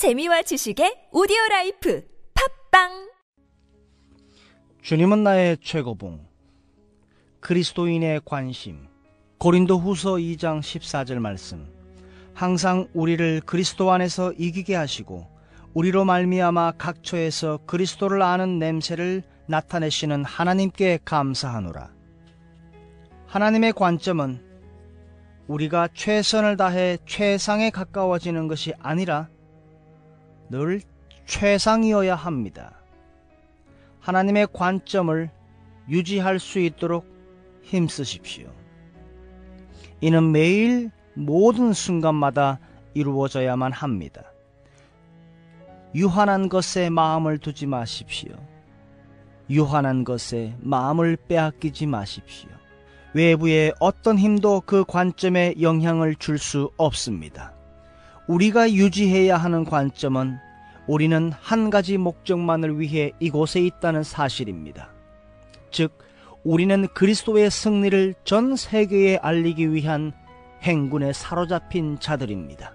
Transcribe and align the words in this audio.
재미와 0.00 0.40
지식의 0.40 1.08
오디오 1.12 1.36
라이프 1.50 2.02
팟빵! 2.70 3.10
주님은 4.80 5.22
나의 5.22 5.58
최고봉 5.60 6.26
그리스도인의 7.40 8.22
관심. 8.24 8.88
고린도 9.36 9.78
후서 9.78 10.12
2장 10.12 10.60
14절 10.60 11.18
말씀. 11.18 11.70
항상 12.32 12.88
우리를 12.94 13.42
그리스도 13.44 13.92
안에서 13.92 14.32
이기게 14.38 14.74
하시고 14.74 15.26
우리로 15.74 16.06
말미암아 16.06 16.78
각처에서 16.78 17.58
그리스도를 17.66 18.22
아는 18.22 18.58
냄새를 18.58 19.22
나타내시는 19.48 20.24
하나님께 20.24 21.00
감사하노라. 21.04 21.90
하나님의 23.26 23.74
관점은 23.74 24.42
우리가 25.46 25.88
최선을 25.92 26.56
다해 26.56 26.96
최상에 27.04 27.68
가까워지는 27.68 28.48
것이 28.48 28.72
아니라 28.78 29.28
늘 30.50 30.82
최상이어야 31.26 32.16
합니다. 32.16 32.74
하나님의 34.00 34.48
관점을 34.52 35.30
유지할 35.88 36.38
수 36.38 36.58
있도록 36.58 37.06
힘쓰십시오. 37.62 38.50
이는 40.00 40.32
매일 40.32 40.90
모든 41.14 41.72
순간마다 41.72 42.58
이루어져야만 42.94 43.72
합니다. 43.72 44.24
유한한 45.94 46.48
것에 46.48 46.90
마음을 46.90 47.38
두지 47.38 47.66
마십시오. 47.66 48.34
유한한 49.48 50.04
것에 50.04 50.56
마음을 50.60 51.16
빼앗기지 51.28 51.86
마십시오. 51.86 52.50
외부의 53.12 53.74
어떤 53.80 54.18
힘도 54.18 54.62
그 54.64 54.84
관점에 54.84 55.54
영향을 55.60 56.14
줄 56.14 56.38
수 56.38 56.70
없습니다. 56.76 57.59
우리가 58.30 58.72
유지해야 58.72 59.36
하는 59.36 59.64
관점은 59.64 60.38
우리는 60.86 61.32
한 61.40 61.68
가지 61.68 61.98
목적만을 61.98 62.78
위해 62.78 63.10
이곳에 63.18 63.60
있다는 63.60 64.04
사실입니다. 64.04 64.90
즉, 65.72 65.98
우리는 66.44 66.86
그리스도의 66.94 67.50
승리를 67.50 68.14
전 68.22 68.54
세계에 68.54 69.16
알리기 69.16 69.72
위한 69.72 70.12
행군에 70.62 71.12
사로잡힌 71.12 71.98
자들입니다. 71.98 72.72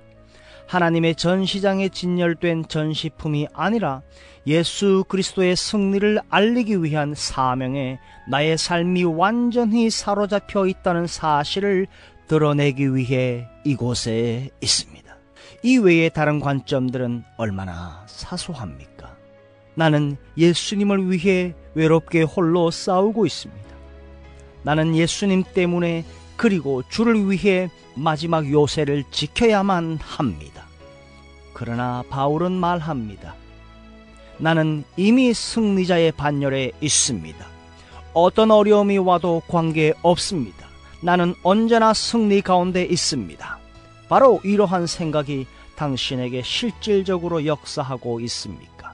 하나님의 0.67 1.15
전시장에 1.15 1.87
진열된 1.87 2.67
전시품이 2.67 3.47
아니라 3.53 4.01
예수 4.47 5.05
그리스도의 5.07 5.55
승리를 5.55 6.19
알리기 6.29 6.83
위한 6.83 7.13
사명에 7.15 7.99
나의 8.29 8.57
삶이 8.57 9.05
완전히 9.05 9.89
사로잡혀 9.89 10.67
있다는 10.67 11.07
사실을 11.07 11.87
드러내기 12.27 12.93
위해 12.93 13.47
이곳에 13.63 14.49
있습니다. 14.59 15.04
이 15.65 15.79
외의 15.79 16.11
다른 16.11 16.39
관점들은 16.39 17.23
얼마나 17.37 18.03
사소합니까? 18.05 19.15
나는 19.73 20.15
예수님을 20.37 21.09
위해 21.09 21.55
외롭게 21.73 22.21
홀로 22.21 22.69
싸우고 22.69 23.25
있습니다. 23.25 23.75
나는 24.61 24.95
예수님 24.95 25.43
때문에 25.55 26.05
그리고 26.35 26.83
주를 26.87 27.31
위해 27.31 27.71
마지막 27.95 28.47
요새를 28.47 29.05
지켜야만 29.09 29.97
합니다. 30.03 30.65
그러나 31.55 32.03
바울은 32.11 32.51
말합니다. 32.51 33.33
나는 34.37 34.83
이미 34.97 35.33
승리자의 35.33 36.11
반열에 36.11 36.73
있습니다. 36.79 37.43
어떤 38.13 38.51
어려움이 38.51 38.99
와도 38.99 39.41
관계 39.47 39.95
없습니다. 40.03 40.67
나는 41.01 41.33
언제나 41.41 41.91
승리 41.95 42.43
가운데 42.43 42.83
있습니다. 42.83 43.64
바로 44.07 44.39
이러한 44.43 44.87
생각이 44.87 45.47
당신에게 45.75 46.41
실질적으로 46.41 47.45
역사하고 47.45 48.19
있습니까? 48.21 48.93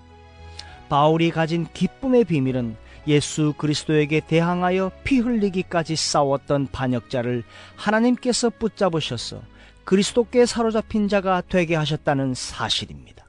바울이 0.89 1.31
가진 1.31 1.67
기쁨의 1.73 2.25
비밀은 2.25 2.75
예수 3.07 3.53
그리스도에게 3.57 4.21
대항하여 4.21 4.91
피 5.03 5.19
흘리기까지 5.19 5.95
싸웠던 5.95 6.67
반역자를 6.71 7.43
하나님께서 7.75 8.49
붙잡으셔서 8.49 9.41
그리스도께 9.83 10.45
사로잡힌 10.45 11.07
자가 11.07 11.41
되게 11.47 11.75
하셨다는 11.75 12.33
사실입니다. 12.35 13.25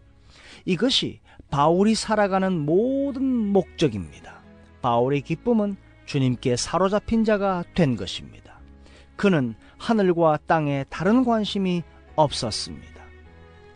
이것이 0.64 1.20
바울이 1.50 1.94
살아가는 1.94 2.52
모든 2.52 3.24
목적입니다. 3.24 4.42
바울의 4.82 5.22
기쁨은 5.22 5.76
주님께 6.06 6.56
사로잡힌 6.56 7.24
자가 7.24 7.64
된 7.74 7.96
것입니다. 7.96 8.51
그는 9.22 9.54
하늘과 9.78 10.40
땅에 10.48 10.84
다른 10.90 11.24
관심이 11.24 11.84
없었습니다. 12.16 13.04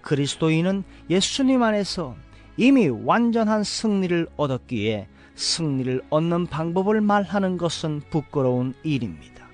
그리스도인은 0.02 0.82
예수님 1.08 1.62
안에서 1.62 2.16
이미 2.56 2.88
완전한 2.88 3.62
승리를 3.62 4.26
얻었기에 4.36 5.06
승리를 5.36 6.02
얻는 6.10 6.46
방법을 6.48 7.00
말하는 7.00 7.58
것은 7.58 8.02
부끄러운 8.10 8.74
일입니다. 8.82 9.46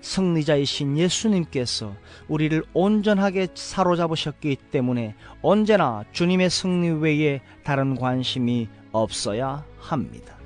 승리자이신 0.00 0.96
예수님께서 0.96 1.94
우리를 2.28 2.62
온전하게 2.72 3.48
사로잡으셨기 3.52 4.56
때문에 4.70 5.16
언제나 5.42 6.04
주님의 6.12 6.48
승리 6.48 6.88
외에 6.88 7.42
다른 7.62 7.94
관심이 7.94 8.70
없어야 8.90 9.66
합니다. 9.78 10.38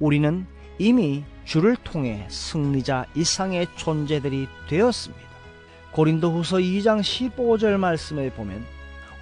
우리는 0.00 0.44
이미 0.80 1.22
주를 1.48 1.76
통해 1.76 2.26
승리자 2.28 3.06
이상의 3.14 3.68
존재들이 3.74 4.48
되었습니다. 4.68 5.26
고린도 5.92 6.30
후서 6.30 6.58
2장 6.58 7.00
15절 7.00 7.78
말씀에 7.78 8.28
보면 8.28 8.66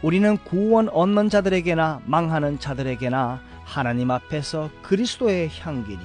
우리는 0.02 0.36
구원 0.38 0.88
얻는 0.88 1.28
자들에게나 1.28 2.02
망하는 2.04 2.58
자들에게나 2.58 3.40
하나님 3.64 4.10
앞에서 4.10 4.70
그리스도의 4.82 5.50
향기니 5.60 6.00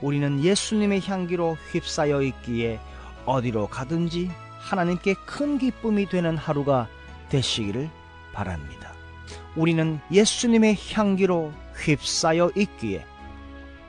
우리는 0.00 0.42
예수님의 0.42 1.02
향기로 1.02 1.58
휩싸여 1.70 2.22
있기에 2.22 2.80
어디로 3.26 3.66
가든지 3.66 4.30
하나님께 4.58 5.16
큰 5.26 5.58
기쁨이 5.58 6.08
되는 6.08 6.38
하루가 6.38 6.88
되시기를 7.28 7.90
바랍니다. 8.32 8.94
우리는 9.54 10.00
예수님의 10.10 10.78
향기로 10.94 11.52
휩싸여 11.74 12.52
있기에 12.56 13.04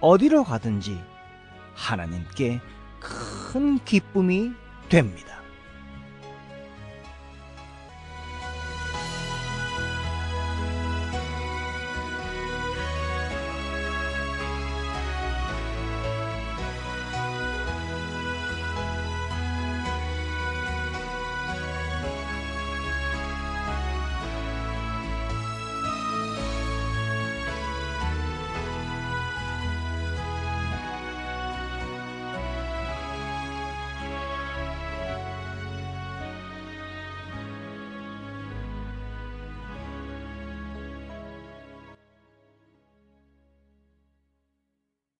어디로 0.01 0.43
가든지 0.43 1.10
하나님께 1.75 2.61
큰 2.99 3.79
기쁨이 3.83 4.51
됩니다. 4.89 5.30